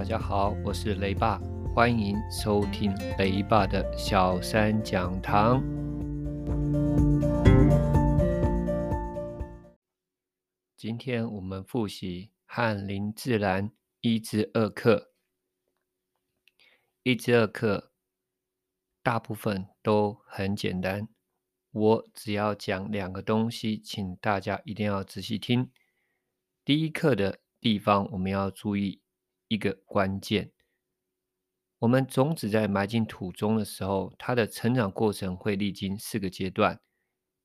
[0.00, 1.38] 大家好，我是雷爸，
[1.74, 5.62] 欢迎收听雷爸的小三讲堂。
[10.74, 13.70] 今天我们复习翰林自然
[14.00, 15.12] 一至二课，
[17.02, 17.92] 一至二课
[19.02, 21.08] 大部分都很简单，
[21.72, 25.70] 我只要讲两个东西，请大家一定要仔细听。
[26.64, 28.99] 第一课的地方，我们要注意。
[29.50, 30.52] 一个关键，
[31.80, 36.80] 我们种子在埋进土中的时候，它的成长过程会历经四个阶段。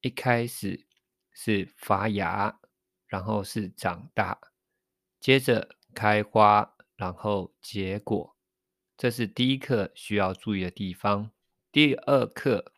[0.02, 0.86] 一开始
[1.32, 2.60] 是发芽，
[3.08, 4.40] 然后是长大，
[5.20, 8.38] 接着开花，然后结果。
[8.96, 11.32] 这是第一课需要注意的地方。
[11.72, 12.72] 第二课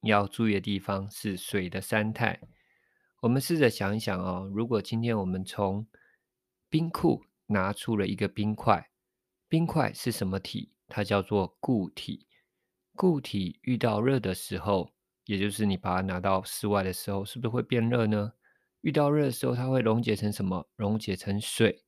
[0.00, 2.40] 要注意的地方是水的三态。
[3.20, 5.86] 我们试着想一想哦，如果今天我们从
[6.70, 8.90] 冰库拿出了一个冰块，
[9.48, 10.72] 冰块是什么体？
[10.88, 12.26] 它叫做固体。
[12.94, 14.92] 固体遇到热的时候，
[15.24, 18.32] 也就是你把它拿到室外的时候，是不是会变热呢？
[18.80, 20.68] 遇到热的时候，它会溶解成什么？
[20.76, 21.84] 溶解成水，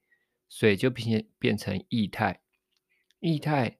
[0.48, 2.40] 水就变变成液态。
[3.20, 3.78] 液态，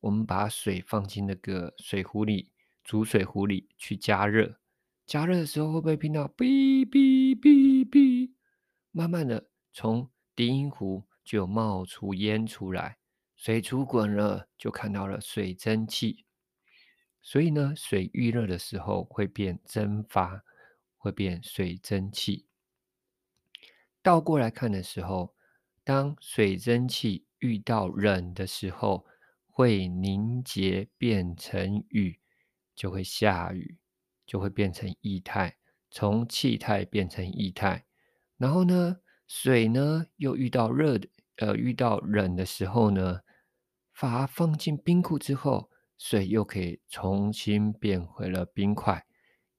[0.00, 2.52] 我们把水放进那个水壶里，
[2.84, 4.58] 煮水壶里去加热。
[5.06, 8.32] 加热的时候，会不会听到哔哔哔哔？
[8.90, 11.04] 慢慢的从低音壶。
[11.26, 12.98] 就冒出烟出来，
[13.34, 16.24] 水煮滚了，就看到了水蒸气。
[17.20, 20.44] 所以呢，水遇热的时候会变蒸发，
[20.96, 22.46] 会变水蒸气。
[24.00, 25.34] 倒过来看的时候，
[25.82, 29.04] 当水蒸气遇到冷的时候，
[29.48, 32.20] 会凝结变成雨，
[32.76, 33.76] 就会下雨，
[34.24, 35.56] 就会变成液态，
[35.90, 37.84] 从气态变成液态。
[38.36, 41.08] 然后呢，水呢又遇到热的。
[41.38, 43.20] 呃，遇到冷的时候呢，
[44.00, 49.04] 把它放进冰库之后，水又可以重新变回了冰块，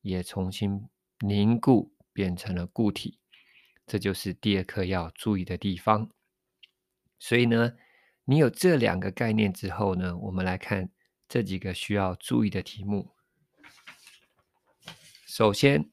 [0.01, 0.89] 也重新
[1.19, 3.19] 凝固变成了固体。
[3.85, 6.09] 这就是第二课要注意的地方。
[7.19, 7.73] 所以呢，
[8.25, 10.89] 你有这两个概念之后呢，我们来看
[11.29, 13.11] 这几个需要注意的题目。
[15.27, 15.91] 首先，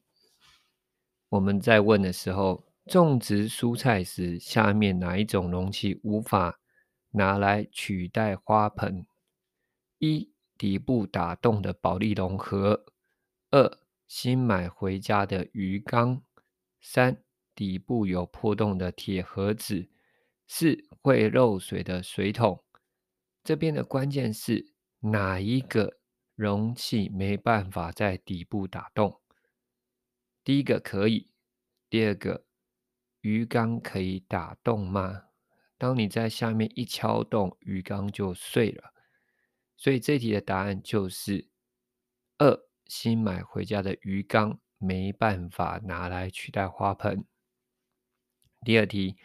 [1.29, 2.64] 我们在问的时候。
[2.85, 6.59] 种植蔬菜时，下面哪一种容器无法
[7.11, 9.07] 拿来取代花盆？
[9.97, 12.85] 一、底部打洞的保利龙盒；
[13.49, 16.21] 二、新买回家的鱼缸；
[16.79, 17.23] 三、
[17.55, 19.89] 底部有破洞的铁盒子；
[20.47, 22.63] 四、会漏水的水桶。
[23.43, 25.97] 这边的关键是哪一个
[26.35, 29.21] 容器没办法在底部打洞？
[30.43, 31.31] 第一个可以，
[31.89, 32.44] 第二个。
[33.25, 35.23] 鱼缸可以打洞吗？
[35.79, 38.93] 当你在下面一敲洞，鱼缸就碎了。
[39.75, 41.49] 所以这题的答案就是
[42.37, 42.55] 二，
[42.85, 47.25] 新买回家的鱼缸没办法拿来取代花盆。
[48.63, 49.17] 第二题，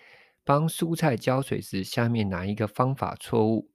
[0.45, 3.71] 帮蔬菜浇水时，下面哪一个方法错误？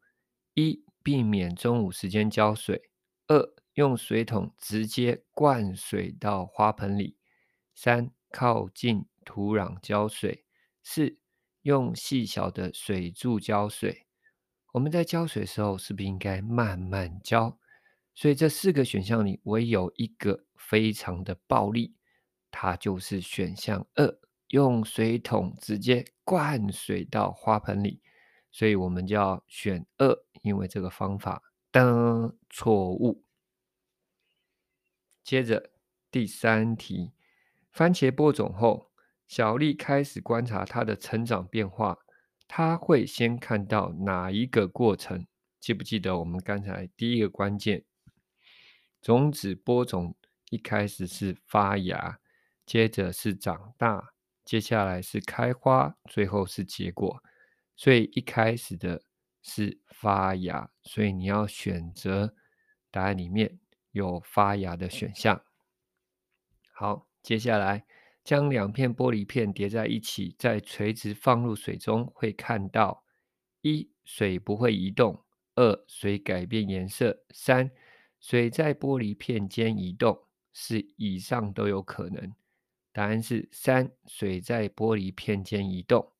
[0.55, 2.79] 一，避免中午时间浇水；
[3.27, 7.15] 二，用水桶直接灌水到花盆里；
[7.75, 9.05] 三，靠近。
[9.25, 10.45] 土壤浇水。
[10.83, 11.17] 四，
[11.63, 14.05] 用细小的水柱浇水。
[14.71, 17.57] 我们在浇水的时候，是不是应该慢慢浇？
[18.13, 21.95] 所以这四个选项里，唯有一个非常的暴力，
[22.51, 24.19] 它就是选项二，
[24.49, 28.01] 用水桶直接灌水到花盆里。
[28.51, 33.23] 所以我们就要选二，因为这个方法的错误。
[35.23, 35.71] 接着
[36.11, 37.11] 第三题，
[37.71, 38.91] 番茄播种后。
[39.27, 41.97] 小丽开始观察它的成长变化，
[42.47, 45.25] 她会先看到哪一个过程？
[45.59, 47.83] 记不记得我们刚才第一个关键，
[49.01, 50.15] 种子播种
[50.51, 52.19] 一开始是发芽，
[52.65, 54.13] 接着是长大，
[54.45, 57.23] 接下来是开花，最后是结果。
[57.75, 59.01] 所以一开始的
[59.41, 62.35] 是发芽，所以你要选择
[62.91, 63.59] 答案里面
[63.91, 65.43] 有发芽的选项。
[66.71, 67.85] 好，接下来。
[68.25, 73.05] 将两片玻璃片叠在一起，再垂直放入水中，会看到：
[73.61, 75.23] 一、水不会移动；
[75.53, 77.71] 二、水改变颜色；三、
[78.19, 80.23] 水在玻璃片间移动。
[80.57, 82.33] 是以上都有可能。
[82.93, 86.13] 答案是三，水在玻璃片间移动。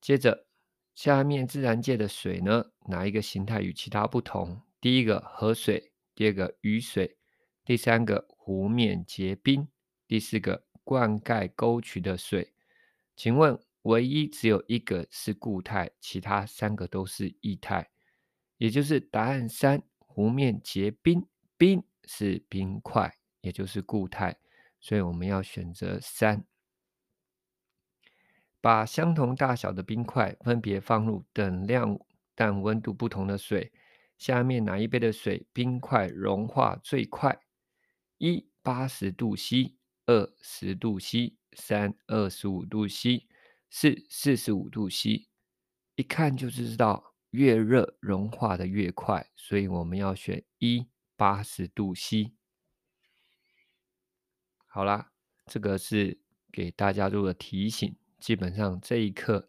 [0.00, 0.48] 接着，
[0.96, 2.72] 下面自然界的水呢？
[2.88, 4.60] 哪一个形态与其他不同？
[4.80, 7.16] 第一个河水，第二个雨水，
[7.64, 9.68] 第三个湖面结冰。
[10.06, 12.52] 第四个灌溉沟渠的水，
[13.16, 17.90] 请问唯一只有一个是固态，其他三个都是液态，
[18.58, 21.26] 也就是答案三：湖面结冰，
[21.56, 24.38] 冰是冰块，也就是固态，
[24.80, 26.44] 所以我们要选择三。
[28.60, 31.98] 把相同大小的冰块分别放入等量
[32.34, 33.72] 但温度不同的水，
[34.18, 37.38] 下面哪一杯的水冰块融化最快？
[38.18, 39.76] 一八十度 C，
[40.06, 43.26] 二十度 C，三二十五度 C。
[43.68, 45.26] 四四十五度 C，
[45.96, 50.86] 一看就知道越热融化的越快，所以我们要选一
[51.16, 52.32] 八十度 C。
[54.66, 55.12] 好啦，
[55.46, 56.20] 这个是
[56.52, 57.96] 给大家做个提醒。
[58.18, 59.48] 基本上这一课、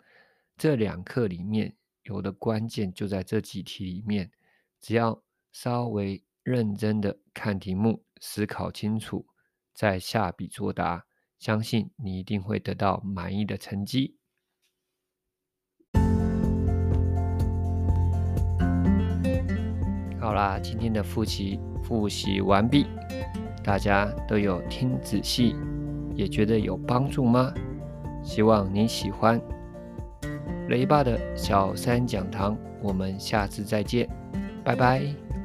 [0.58, 4.32] 这两课里面有的关键就在这几题里面，
[4.82, 9.28] 只要稍微认真的看题目，思考清楚，
[9.78, 11.04] 再下笔作答。
[11.38, 14.18] 相信你一定会得到满意的成绩。
[20.20, 22.88] 好啦，今天的复习复习完毕，
[23.64, 25.56] 大家都有听仔细，
[26.16, 27.54] 也觉得有帮助吗？
[28.24, 29.40] 希望你喜欢。
[30.70, 34.10] 雷爸的小三讲堂，我们下次再见，
[34.66, 35.37] 拜拜。